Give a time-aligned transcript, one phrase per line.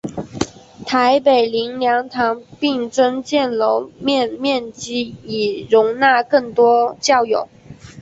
[0.83, 7.47] 台北灵粮堂并增建楼面面积以容纳更多教友。